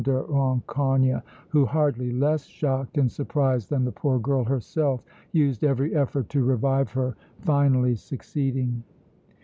de 0.03 0.23
Rancogne, 0.23 1.21
who, 1.49 1.63
hardly 1.63 2.11
less 2.11 2.47
shocked 2.47 2.97
and 2.97 3.11
surprised 3.11 3.69
than 3.69 3.85
the 3.85 3.91
poor 3.91 4.17
girl 4.17 4.43
herself, 4.43 5.03
used 5.31 5.63
every 5.63 5.95
effort 5.95 6.27
to 6.29 6.43
revive 6.43 6.89
her, 6.93 7.15
finally 7.41 7.93
succeeding. 7.93 8.81